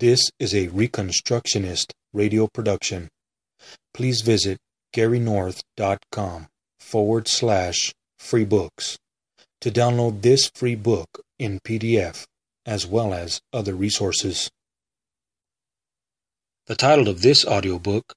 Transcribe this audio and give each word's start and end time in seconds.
This 0.00 0.30
is 0.38 0.54
a 0.54 0.68
Reconstructionist 0.68 1.92
radio 2.14 2.46
production. 2.46 3.10
Please 3.92 4.22
visit 4.22 4.56
garynorth.com 4.96 6.46
forward 6.78 7.28
slash 7.28 7.92
free 8.18 8.46
books 8.46 8.96
to 9.60 9.70
download 9.70 10.22
this 10.22 10.50
free 10.54 10.74
book 10.74 11.20
in 11.38 11.60
PDF 11.60 12.24
as 12.64 12.86
well 12.86 13.12
as 13.12 13.42
other 13.52 13.74
resources. 13.74 14.48
The 16.66 16.76
title 16.76 17.08
of 17.08 17.20
this 17.20 17.44
audiobook 17.44 18.14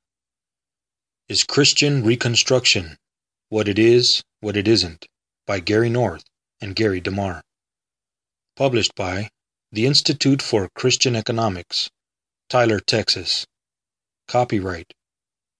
is 1.27 1.43
Christian 1.43 2.05
Reconstruction 2.05 2.95
What 3.49 3.67
It 3.67 3.77
Is, 3.77 4.23
What 4.39 4.55
It 4.55 4.69
Isn't 4.69 5.05
by 5.45 5.59
Gary 5.59 5.89
North 5.89 6.23
and 6.61 6.77
Gary 6.77 7.01
DeMar. 7.01 7.41
Published 8.55 8.95
by 8.95 9.27
the 9.73 9.87
Institute 9.87 10.39
for 10.39 10.69
Christian 10.75 11.15
Economics, 11.15 11.89
Tyler, 12.47 12.79
Texas. 12.79 13.47
Copyright 14.27 14.93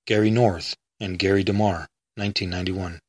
Gary 0.05 0.29
North 0.29 0.75
and 0.99 1.17
Gary 1.17 1.43
DeMar, 1.43 1.87
1991. 2.15 2.99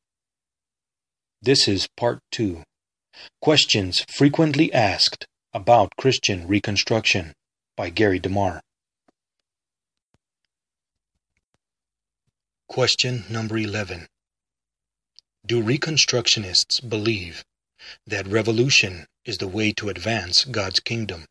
This 1.43 1.67
is 1.67 1.87
Part 1.95 2.21
2 2.31 2.63
Questions 3.39 4.03
Frequently 4.17 4.73
Asked 4.73 5.27
About 5.53 5.95
Christian 5.95 6.47
Reconstruction 6.47 7.33
by 7.77 7.91
Gary 7.91 8.17
DeMar. 8.17 8.59
Question 12.67 13.25
number 13.29 13.59
11 13.59 14.07
Do 15.45 15.61
Reconstructionists 15.61 16.81
believe 16.89 17.43
that 18.07 18.27
revolution 18.27 19.07
is 19.25 19.37
the 19.37 19.47
way 19.47 19.71
to 19.73 19.89
advance 19.89 20.45
God's 20.45 20.79
kingdom? 20.79 21.25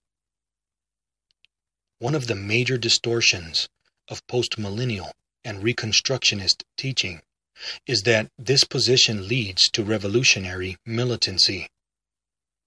One 1.98 2.14
of 2.14 2.26
the 2.26 2.34
major 2.34 2.76
distortions 2.76 3.68
of 4.08 4.26
postmillennial 4.26 5.12
and 5.44 5.62
Reconstructionist 5.62 6.62
teaching 6.76 7.22
is 7.86 8.02
that 8.02 8.30
this 8.38 8.64
position 8.64 9.28
leads 9.28 9.70
to 9.70 9.84
revolutionary 9.84 10.76
militancy. 10.84 11.68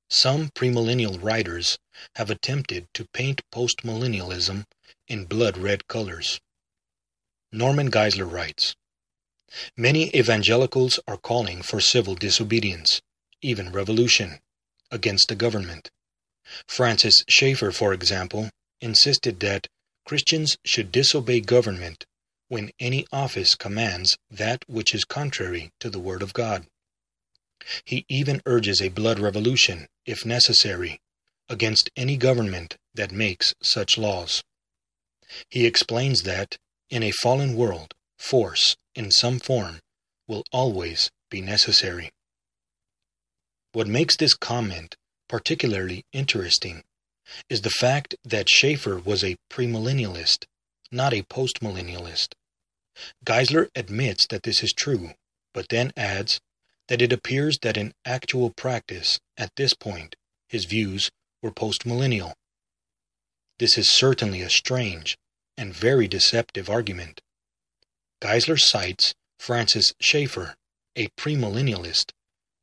Some 0.09 0.49
premillennial 0.49 1.21
writers 1.21 1.77
have 2.15 2.30
attempted 2.30 2.88
to 2.93 3.08
paint 3.13 3.41
postmillennialism 3.52 4.63
in 5.08 5.25
blood 5.25 5.58
red 5.58 5.88
colors. 5.88 6.39
Norman 7.52 7.91
Geisler 7.91 8.31
writes 8.31 8.75
Many 9.75 10.15
evangelicals 10.15 10.99
are 11.08 11.17
calling 11.17 11.61
for 11.61 11.80
civil 11.80 12.15
disobedience, 12.15 13.02
even 13.41 13.71
revolution, 13.71 14.39
against 14.91 15.27
the 15.27 15.35
government. 15.35 15.89
Francis 16.67 17.23
Schaeffer, 17.27 17.71
for 17.71 17.93
example, 17.93 18.49
insisted 18.81 19.39
that 19.41 19.67
Christians 20.05 20.57
should 20.63 20.91
disobey 20.91 21.41
government 21.41 22.05
when 22.47 22.71
any 22.80 23.05
office 23.11 23.55
commands 23.55 24.17
that 24.30 24.63
which 24.67 24.95
is 24.95 25.03
contrary 25.03 25.71
to 25.80 25.89
the 25.89 25.99
Word 25.99 26.21
of 26.21 26.33
God. 26.33 26.65
He 27.83 28.05
even 28.08 28.41
urges 28.45 28.81
a 28.81 28.89
blood 28.89 29.19
revolution, 29.19 29.88
if 30.05 30.25
necessary, 30.25 30.99
against 31.49 31.89
any 31.97 32.15
government 32.15 32.77
that 32.93 33.11
makes 33.11 33.53
such 33.61 33.97
laws. 33.97 34.43
He 35.49 35.65
explains 35.65 36.21
that, 36.23 36.58
in 36.89 37.03
a 37.03 37.11
fallen 37.11 37.55
world, 37.55 37.93
force, 38.17 38.77
in 38.95 39.11
some 39.11 39.39
form, 39.39 39.80
will 40.27 40.43
always 40.52 41.11
be 41.30 41.41
necessary. 41.41 42.11
What 43.73 43.87
makes 43.87 44.15
this 44.15 44.33
comment 44.33 44.95
particularly 45.27 46.05
interesting 46.13 46.83
is 47.49 47.61
the 47.61 47.69
fact 47.69 48.15
that 48.23 48.49
Schaeffer 48.49 48.97
was 48.97 49.23
a 49.23 49.35
premillennialist, 49.49 50.45
not 50.91 51.13
a 51.13 51.23
postmillennialist. 51.23 52.33
Geisler 53.25 53.67
admits 53.75 54.25
that 54.27 54.43
this 54.43 54.63
is 54.63 54.73
true, 54.73 55.11
but 55.53 55.69
then 55.69 55.92
adds 55.97 56.39
that 56.87 57.02
it 57.02 57.11
appears 57.11 57.58
that 57.61 57.77
in 57.77 57.93
actual 58.05 58.49
practice, 58.52 59.19
at 59.37 59.55
this 59.55 59.73
point, 59.73 60.15
his 60.47 60.65
views 60.65 61.11
were 61.42 61.52
postmillennial. 61.52 62.33
This 63.59 63.77
is 63.77 63.92
certainly 63.92 64.42
a 64.42 64.49
strange 64.49 65.17
and 65.58 65.73
very 65.73 66.08
deceptive 66.08 66.69
argument. 66.69 67.21
Geisler 68.21 68.59
cites 68.59 69.13
Francis 69.39 69.92
Schaeffer, 69.99 70.55
a 70.95 71.09
premillennialist, 71.09 72.11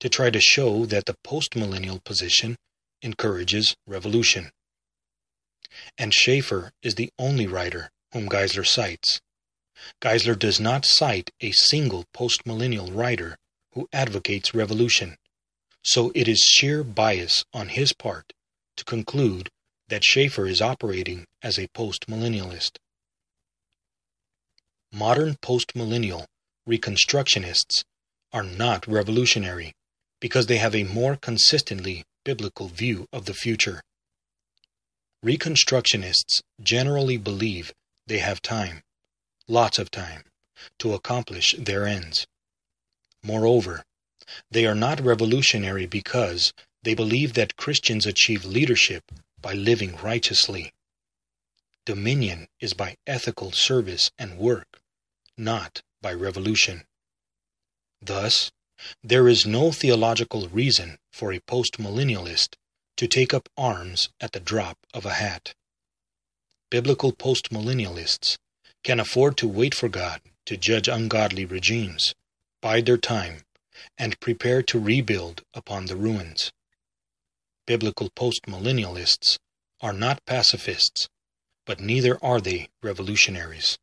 to 0.00 0.08
try 0.08 0.30
to 0.30 0.40
show 0.40 0.86
that 0.86 1.06
the 1.06 1.16
postmillennial 1.24 2.02
position 2.04 2.56
encourages 3.02 3.76
revolution. 3.86 4.50
And 5.98 6.12
Schaeffer 6.12 6.72
is 6.82 6.94
the 6.94 7.10
only 7.18 7.46
writer 7.46 7.90
whom 8.12 8.28
Geisler 8.28 8.66
cites. 8.66 9.20
Geisler 10.00 10.38
does 10.38 10.60
not 10.60 10.84
cite 10.84 11.30
a 11.40 11.52
single 11.52 12.04
postmillennial 12.14 12.94
writer 12.94 13.36
who 13.72 13.88
advocates 13.92 14.54
revolution, 14.54 15.16
so 15.82 16.12
it 16.14 16.28
is 16.28 16.38
sheer 16.38 16.84
bias 16.84 17.44
on 17.52 17.68
his 17.68 17.92
part 17.92 18.32
to 18.76 18.84
conclude 18.84 19.50
that 19.88 20.04
Schaeffer 20.04 20.46
is 20.46 20.62
operating 20.62 21.26
as 21.42 21.58
a 21.58 21.68
postmillennialist. 21.68 22.78
Modern 24.92 25.34
postmillennial 25.42 26.26
reconstructionists 26.68 27.84
are 28.32 28.44
not 28.44 28.86
revolutionary 28.86 29.72
because 30.20 30.46
they 30.46 30.56
have 30.58 30.74
a 30.74 30.84
more 30.84 31.16
consistently 31.16 32.04
biblical 32.24 32.68
view 32.68 33.06
of 33.12 33.26
the 33.26 33.34
future. 33.34 33.82
Reconstructionists 35.24 36.42
generally 36.62 37.16
believe 37.16 37.72
they 38.06 38.18
have 38.18 38.42
time, 38.42 38.82
lots 39.48 39.78
of 39.78 39.90
time, 39.90 40.24
to 40.78 40.92
accomplish 40.92 41.54
their 41.58 41.86
ends. 41.86 42.26
Moreover, 43.22 43.82
they 44.50 44.66
are 44.66 44.74
not 44.74 45.00
revolutionary 45.00 45.86
because 45.86 46.52
they 46.82 46.94
believe 46.94 47.32
that 47.34 47.56
Christians 47.56 48.06
achieve 48.06 48.44
leadership 48.44 49.04
by 49.40 49.54
living 49.54 49.96
righteously. 49.96 50.72
Dominion 51.86 52.48
is 52.60 52.74
by 52.74 52.96
ethical 53.06 53.52
service 53.52 54.10
and 54.18 54.38
work, 54.38 54.80
not 55.36 55.82
by 56.00 56.12
revolution. 56.12 56.84
Thus, 58.00 58.50
there 59.02 59.28
is 59.28 59.46
no 59.46 59.72
theological 59.72 60.48
reason 60.48 60.98
for 61.12 61.32
a 61.32 61.40
postmillennialist 61.40 62.56
to 62.96 63.06
take 63.06 63.34
up 63.34 63.48
arms 63.56 64.08
at 64.20 64.32
the 64.32 64.40
drop 64.40 64.78
of 64.92 65.04
a 65.04 65.14
hat. 65.14 65.54
Biblical 66.70 67.12
postmillennialists 67.12 68.36
can 68.82 69.00
afford 69.00 69.36
to 69.38 69.48
wait 69.48 69.74
for 69.74 69.88
God 69.88 70.20
to 70.46 70.56
judge 70.56 70.88
ungodly 70.88 71.44
regimes, 71.44 72.14
bide 72.60 72.86
their 72.86 72.98
time, 72.98 73.42
and 73.98 74.20
prepare 74.20 74.62
to 74.62 74.78
rebuild 74.78 75.42
upon 75.54 75.86
the 75.86 75.96
ruins. 75.96 76.52
Biblical 77.66 78.10
postmillennialists 78.10 79.38
are 79.80 79.92
not 79.92 80.24
pacifists, 80.26 81.08
but 81.66 81.80
neither 81.80 82.22
are 82.22 82.40
they 82.40 82.68
revolutionaries. 82.82 83.78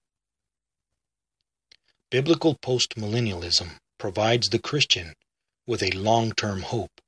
Biblical 2.10 2.56
postmillennialism 2.56 3.78
provides 4.02 4.50
the 4.50 4.58
Christian 4.58 5.14
with 5.68 5.84
a 5.84 5.92
long-term 5.92 6.64
hope. 6.64 7.00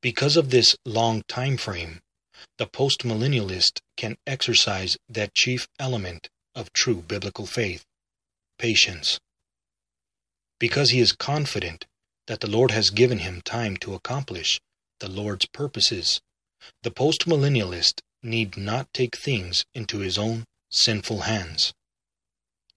Because 0.00 0.36
of 0.36 0.50
this 0.50 0.76
long 0.86 1.22
time 1.26 1.56
frame, 1.56 1.98
the 2.56 2.68
postmillennialist 2.68 3.80
can 3.96 4.14
exercise 4.24 4.96
that 5.08 5.34
chief 5.34 5.66
element 5.80 6.28
of 6.54 6.72
true 6.72 7.02
biblical 7.02 7.46
faith, 7.46 7.84
patience. 8.60 9.18
Because 10.60 10.90
he 10.90 11.00
is 11.00 11.10
confident 11.10 11.84
that 12.28 12.38
the 12.38 12.50
Lord 12.50 12.70
has 12.70 12.90
given 12.90 13.18
him 13.18 13.40
time 13.40 13.76
to 13.78 13.94
accomplish 13.94 14.60
the 15.00 15.10
Lord's 15.10 15.46
purposes, 15.46 16.20
the 16.84 16.92
postmillennialist 16.92 18.02
need 18.22 18.56
not 18.56 18.86
take 18.94 19.18
things 19.18 19.64
into 19.74 19.98
his 19.98 20.16
own 20.16 20.44
sinful 20.70 21.22
hands. 21.22 21.74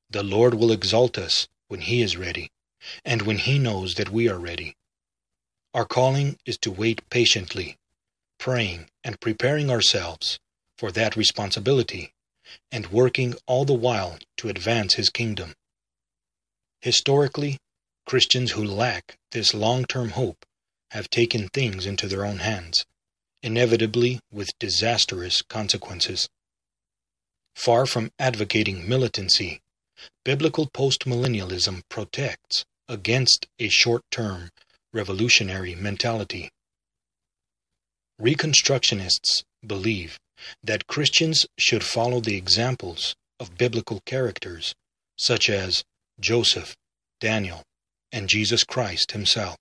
The 0.09 0.23
Lord 0.23 0.55
will 0.55 0.71
exalt 0.71 1.19
us 1.19 1.47
when 1.67 1.81
he 1.81 2.01
is 2.01 2.17
ready 2.17 2.49
and 3.05 3.21
when 3.23 3.37
He 3.37 3.59
knows 3.59 3.95
that 3.95 4.09
we 4.09 4.29
are 4.29 4.39
ready. 4.39 4.75
Our 5.73 5.85
calling 5.85 6.37
is 6.45 6.57
to 6.59 6.71
wait 6.71 7.09
patiently, 7.09 7.77
praying 8.37 8.89
and 9.03 9.19
preparing 9.19 9.69
ourselves 9.69 10.39
for 10.77 10.91
that 10.91 11.15
responsibility, 11.15 12.13
and 12.71 12.87
working 12.87 13.35
all 13.45 13.65
the 13.65 13.73
while 13.73 14.17
to 14.37 14.49
advance 14.49 14.95
His 14.95 15.09
kingdom. 15.09 15.53
Historically, 16.81 17.57
Christians 18.05 18.51
who 18.51 18.63
lack 18.63 19.17
this 19.31 19.53
long 19.53 19.85
term 19.85 20.09
hope 20.09 20.45
have 20.89 21.09
taken 21.09 21.47
things 21.49 21.85
into 21.85 22.07
their 22.07 22.25
own 22.25 22.39
hands, 22.39 22.85
inevitably 23.43 24.19
with 24.31 24.57
disastrous 24.59 25.41
consequences. 25.41 26.27
Far 27.55 27.85
from 27.85 28.11
advocating 28.19 28.89
militancy, 28.89 29.61
biblical 30.25 30.67
postmillennialism 30.67 31.83
protects 31.89 32.65
against 32.91 33.47
a 33.57 33.69
short 33.69 34.01
term 34.11 34.49
revolutionary 34.93 35.73
mentality. 35.73 36.49
Reconstructionists 38.21 39.43
believe 39.65 40.19
that 40.61 40.87
Christians 40.87 41.45
should 41.57 41.83
follow 41.83 42.19
the 42.19 42.35
examples 42.35 43.15
of 43.39 43.57
biblical 43.57 44.01
characters 44.05 44.75
such 45.17 45.49
as 45.49 45.85
Joseph, 46.19 46.75
Daniel, 47.21 47.63
and 48.11 48.27
Jesus 48.27 48.65
Christ 48.65 49.13
himself. 49.13 49.55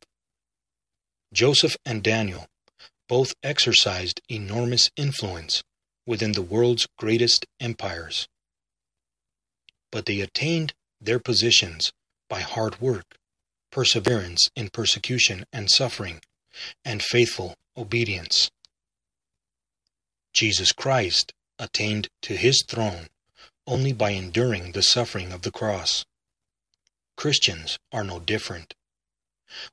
Joseph 1.32 1.76
and 1.84 2.02
Daniel 2.02 2.46
both 3.08 3.32
exercised 3.44 4.20
enormous 4.28 4.90
influence 4.96 5.62
within 6.04 6.32
the 6.32 6.42
world's 6.42 6.88
greatest 6.98 7.46
empires. 7.60 8.26
But 9.92 10.06
they 10.06 10.20
attained 10.20 10.72
their 11.00 11.20
positions 11.20 11.92
by 12.28 12.40
hard 12.40 12.80
work, 12.80 13.04
perseverance 13.70 14.50
in 14.56 14.68
persecution 14.68 15.44
and 15.52 15.68
suffering, 15.70 16.20
and 16.84 17.02
faithful 17.02 17.56
obedience. 17.76 18.50
Jesus 20.32 20.72
Christ 20.72 21.32
attained 21.58 22.08
to 22.22 22.36
his 22.36 22.64
throne 22.66 23.08
only 23.66 23.92
by 23.92 24.10
enduring 24.10 24.72
the 24.72 24.82
suffering 24.82 25.32
of 25.32 25.42
the 25.42 25.50
cross. 25.50 26.04
Christians 27.16 27.78
are 27.92 28.04
no 28.04 28.18
different. 28.18 28.74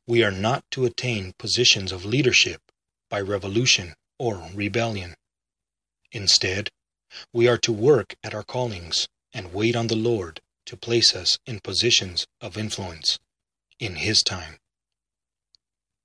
We 0.05 0.23
are 0.23 0.31
not 0.31 0.63
to 0.71 0.85
attain 0.85 1.33
positions 1.37 1.91
of 1.91 2.05
leadership 2.05 2.61
by 3.09 3.21
revolution 3.21 3.95
or 4.19 4.49
rebellion. 4.53 5.15
Instead, 6.11 6.69
we 7.31 7.47
are 7.47 7.57
to 7.59 7.71
work 7.71 8.15
at 8.23 8.33
our 8.33 8.43
callings 8.43 9.07
and 9.33 9.53
wait 9.53 9.75
on 9.75 9.87
the 9.87 9.95
Lord 9.95 10.41
to 10.65 10.75
place 10.75 11.15
us 11.15 11.37
in 11.45 11.59
positions 11.59 12.27
of 12.41 12.57
influence 12.57 13.17
in 13.79 13.95
His 13.95 14.21
time. 14.21 14.57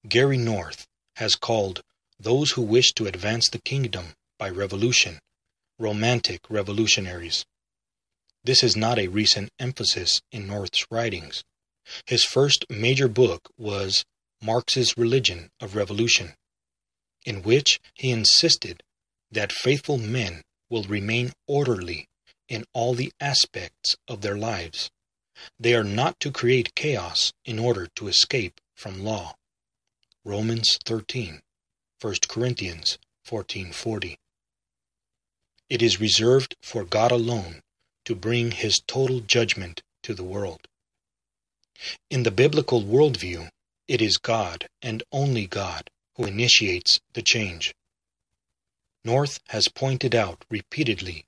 Gary 0.09 0.39
North 0.39 0.87
has 1.17 1.35
called 1.35 1.83
those 2.19 2.53
who 2.53 2.63
wish 2.63 2.93
to 2.93 3.07
advance 3.07 3.49
the 3.49 3.61
kingdom 3.61 4.15
by 4.39 4.49
revolution 4.49 5.19
romantic 5.83 6.41
revolutionaries. 6.49 7.45
This 8.45 8.63
is 8.63 8.77
not 8.77 8.99
a 8.99 9.09
recent 9.09 9.51
emphasis 9.59 10.21
in 10.31 10.47
North's 10.47 10.87
writings. 10.91 11.43
His 12.07 12.25
first 12.25 12.65
major 12.71 13.09
book 13.09 13.51
was 13.59 14.05
Marx's 14.41 14.97
Religion 14.97 15.51
of 15.61 15.75
Revolution, 15.75 16.35
in 17.25 17.43
which 17.43 17.81
he 17.95 18.11
insisted 18.11 18.83
that 19.31 19.53
faithful 19.53 19.99
men 19.99 20.43
will 20.71 20.85
remain 20.85 21.33
orderly 21.49 22.07
in 22.49 22.65
all 22.73 22.95
the 22.95 23.13
aspects 23.21 23.97
of 24.07 24.21
their 24.21 24.37
lives. 24.37 24.91
They 25.59 25.75
are 25.75 25.85
not 25.85 26.21
to 26.21 26.31
create 26.31 26.75
chaos 26.75 27.33
in 27.45 27.59
order 27.59 27.87
to 27.97 28.09
escape 28.09 28.61
from 28.75 29.03
law. 29.03 29.37
Romans 30.25 30.79
13, 30.85 31.43
1 32.01 32.15
Corinthians 32.29 32.99
14:40. 33.25 34.19
It 35.69 35.81
is 35.81 36.01
reserved 36.01 36.55
for 36.61 36.85
God 36.85 37.11
alone 37.11 37.63
to 38.05 38.15
bring 38.15 38.51
his 38.51 38.81
total 38.87 39.21
judgment 39.21 39.83
to 40.03 40.15
the 40.15 40.25
world. 40.25 40.69
In 42.11 42.25
the 42.25 42.31
biblical 42.31 42.83
worldview, 42.83 43.49
it 43.89 44.03
is 44.03 44.19
God 44.19 44.69
and 44.83 45.03
only 45.13 45.47
God 45.47 45.91
who 46.17 46.25
initiates 46.25 47.01
the 47.15 47.23
change. 47.23 47.75
North 49.05 49.41
has 49.49 49.69
pointed 49.69 50.15
out 50.15 50.45
repeatedly 50.51 51.25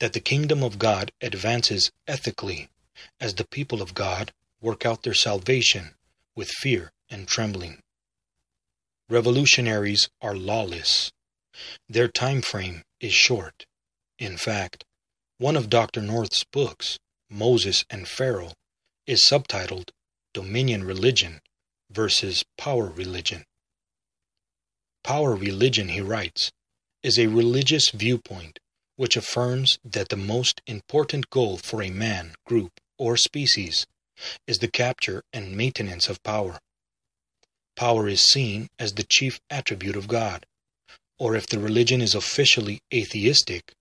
that 0.00 0.12
the 0.12 0.20
kingdom 0.20 0.62
of 0.62 0.78
God 0.78 1.12
advances 1.20 1.90
ethically 2.06 2.68
as 3.20 3.34
the 3.34 3.46
people 3.46 3.82
of 3.82 3.94
God 3.94 4.32
work 4.60 4.84
out 4.84 5.02
their 5.02 5.14
salvation 5.14 5.94
with 6.34 6.48
fear 6.48 6.92
and 7.10 7.26
trembling. 7.26 7.80
Revolutionaries 9.08 10.08
are 10.20 10.36
lawless. 10.36 11.10
Their 11.88 12.08
time 12.08 12.42
frame 12.42 12.82
is 13.00 13.12
short. 13.12 13.66
In 14.18 14.36
fact, 14.36 14.84
one 15.38 15.56
of 15.56 15.70
Dr. 15.70 16.02
North's 16.02 16.44
books, 16.44 16.98
Moses 17.30 17.84
and 17.88 18.06
Pharaoh, 18.06 18.52
is 19.06 19.24
subtitled 19.24 19.90
Dominion 20.34 20.84
Religion 20.84 21.40
versus 21.90 22.44
Power 22.56 22.86
Religion. 22.90 23.44
Power 25.02 25.34
religion, 25.34 25.88
he 25.88 26.00
writes, 26.00 26.50
is 27.02 27.18
a 27.18 27.28
religious 27.28 27.90
viewpoint 27.90 28.58
which 28.96 29.16
affirms 29.16 29.78
that 29.84 30.08
the 30.08 30.16
most 30.16 30.60
important 30.66 31.30
goal 31.30 31.56
for 31.56 31.82
a 31.82 31.88
man, 31.90 32.34
group, 32.44 32.80
or 32.98 33.16
species 33.16 33.86
is 34.46 34.58
the 34.58 34.68
capture 34.68 35.22
and 35.32 35.56
maintenance 35.56 36.08
of 36.08 36.22
power. 36.22 36.58
Power 37.76 38.08
is 38.08 38.24
seen 38.24 38.68
as 38.78 38.94
the 38.94 39.04
chief 39.04 39.40
attribute 39.48 39.96
of 39.96 40.08
God, 40.08 40.44
or 41.18 41.36
if 41.36 41.46
the 41.46 41.60
religion 41.60 42.00
is 42.00 42.14
officially 42.14 42.80
atheistic, 42.92 43.72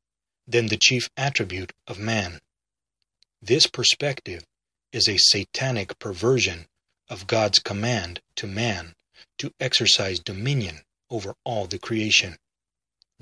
then 0.45 0.67
the 0.67 0.77
chief 0.77 1.09
attribute 1.17 1.73
of 1.87 1.99
man. 1.99 2.39
This 3.41 3.67
perspective 3.67 4.45
is 4.91 5.07
a 5.07 5.17
satanic 5.17 5.99
perversion 5.99 6.67
of 7.09 7.27
God's 7.27 7.59
command 7.59 8.21
to 8.35 8.47
man 8.47 8.93
to 9.39 9.53
exercise 9.59 10.19
dominion 10.19 10.81
over 11.09 11.35
all 11.43 11.67
the 11.67 11.79
creation. 11.79 12.37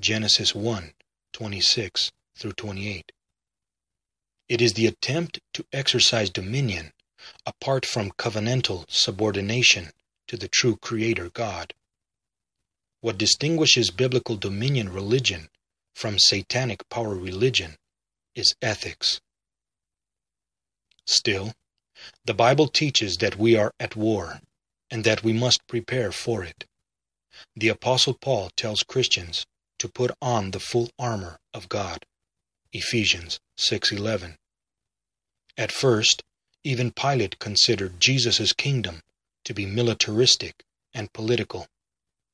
Genesis 0.00 0.54
1 0.54 0.92
26 1.32 2.12
through 2.36 2.52
28. 2.52 3.12
It 4.48 4.62
is 4.62 4.74
the 4.74 4.86
attempt 4.86 5.40
to 5.54 5.66
exercise 5.72 6.30
dominion 6.30 6.92
apart 7.44 7.84
from 7.84 8.12
covenantal 8.12 8.88
subordination 8.88 9.90
to 10.28 10.36
the 10.36 10.46
true 10.48 10.76
Creator 10.76 11.30
God. 11.30 11.74
What 13.00 13.18
distinguishes 13.18 13.90
biblical 13.90 14.36
dominion 14.36 14.92
religion 14.92 15.48
from 15.96 16.18
satanic 16.18 16.88
power 16.88 17.16
religion 17.16 17.76
is 18.36 18.54
ethics. 18.62 19.20
Still, 21.06 21.54
the 22.24 22.34
Bible 22.34 22.68
teaches 22.68 23.16
that 23.16 23.36
we 23.36 23.56
are 23.56 23.72
at 23.80 23.96
war 23.96 24.40
and 24.90 25.02
that 25.02 25.24
we 25.24 25.32
must 25.32 25.66
prepare 25.66 26.12
for 26.12 26.44
it. 26.44 26.66
The 27.56 27.68
Apostle 27.68 28.14
Paul 28.14 28.50
tells 28.56 28.84
Christians 28.84 29.44
to 29.80 29.88
put 29.88 30.12
on 30.22 30.52
the 30.52 30.60
full 30.60 30.90
armor 30.98 31.40
of 31.52 31.68
God. 31.68 32.06
Ephesians 32.72 33.40
6:11. 33.56 34.36
At 35.56 35.72
first, 35.72 36.22
even 36.62 36.90
Pilate 36.90 37.38
considered 37.38 38.00
Jesus' 38.00 38.52
kingdom 38.52 39.02
to 39.44 39.54
be 39.54 39.64
militaristic 39.64 40.64
and 40.92 41.12
political. 41.12 41.68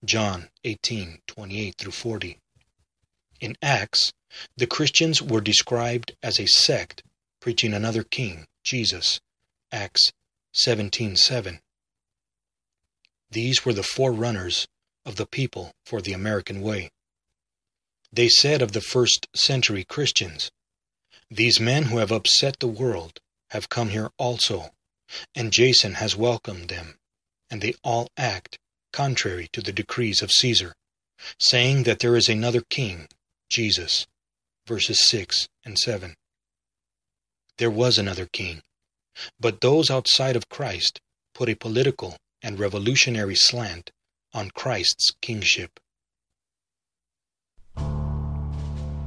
John 0.04 0.50
18:28 0.64 1.76
through 1.76 1.92
40. 1.92 2.38
In 3.40 3.56
Acts, 3.62 4.12
the 4.56 4.66
Christians 4.66 5.20
were 5.20 5.40
described 5.40 6.16
as 6.23 6.40
a 6.40 6.47
sect 6.47 7.02
preaching 7.40 7.75
another 7.75 8.02
king, 8.02 8.47
Jesus. 8.64 9.20
Acts 9.70 10.12
17:7. 10.52 11.61
These 13.30 13.64
were 13.64 13.73
the 13.73 13.82
forerunners 13.82 14.66
of 15.04 15.16
the 15.16 15.26
people 15.26 15.75
for 15.85 16.00
the 16.00 16.12
American 16.12 16.61
way. 16.61 16.90
They 18.12 18.28
said 18.28 18.62
of 18.62 18.73
the 18.73 18.80
first 18.80 19.26
century 19.35 19.85
Christians, 19.85 20.50
These 21.34 21.60
men 21.60 21.84
who 21.84 21.96
have 21.96 22.12
upset 22.12 22.60
the 22.60 22.68
world 22.68 23.18
have 23.52 23.70
come 23.70 23.88
here 23.88 24.10
also, 24.18 24.74
and 25.34 25.50
Jason 25.50 25.94
has 25.94 26.14
welcomed 26.14 26.68
them, 26.68 26.98
and 27.48 27.62
they 27.62 27.72
all 27.82 28.10
act 28.18 28.58
contrary 28.92 29.48
to 29.54 29.62
the 29.62 29.72
decrees 29.72 30.20
of 30.20 30.30
Caesar, 30.30 30.74
saying 31.40 31.84
that 31.84 32.00
there 32.00 32.16
is 32.16 32.28
another 32.28 32.60
king, 32.60 33.08
Jesus. 33.48 34.06
Verses 34.66 35.08
6 35.08 35.48
and 35.64 35.78
7. 35.78 36.16
There 37.56 37.70
was 37.70 37.96
another 37.96 38.26
king, 38.26 38.60
but 39.40 39.62
those 39.62 39.90
outside 39.90 40.36
of 40.36 40.50
Christ 40.50 41.00
put 41.32 41.48
a 41.48 41.56
political 41.56 42.18
and 42.42 42.58
revolutionary 42.58 43.36
slant 43.36 43.90
on 44.34 44.50
Christ's 44.50 45.12
kingship. 45.22 45.80